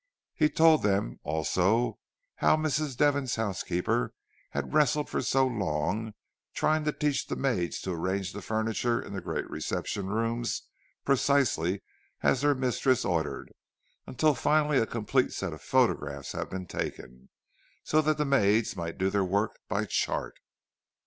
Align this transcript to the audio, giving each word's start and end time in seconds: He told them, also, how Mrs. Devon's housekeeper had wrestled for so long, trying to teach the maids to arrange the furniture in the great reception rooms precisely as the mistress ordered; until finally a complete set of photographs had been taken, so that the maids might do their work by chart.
He 0.33 0.49
told 0.49 0.81
them, 0.81 1.19
also, 1.23 1.99
how 2.37 2.57
Mrs. 2.57 2.97
Devon's 2.97 3.35
housekeeper 3.35 4.15
had 4.49 4.73
wrestled 4.73 5.11
for 5.11 5.21
so 5.21 5.45
long, 5.45 6.15
trying 6.55 6.85
to 6.85 6.91
teach 6.91 7.27
the 7.27 7.35
maids 7.35 7.79
to 7.81 7.91
arrange 7.91 8.33
the 8.33 8.41
furniture 8.41 8.99
in 8.99 9.13
the 9.13 9.21
great 9.21 9.47
reception 9.47 10.07
rooms 10.07 10.63
precisely 11.05 11.83
as 12.23 12.41
the 12.41 12.55
mistress 12.55 13.05
ordered; 13.05 13.53
until 14.07 14.33
finally 14.33 14.79
a 14.79 14.87
complete 14.87 15.33
set 15.33 15.53
of 15.53 15.61
photographs 15.61 16.31
had 16.31 16.49
been 16.49 16.65
taken, 16.65 17.29
so 17.83 18.01
that 18.01 18.17
the 18.17 18.25
maids 18.25 18.75
might 18.75 18.97
do 18.97 19.11
their 19.11 19.23
work 19.23 19.59
by 19.69 19.85
chart. 19.85 20.39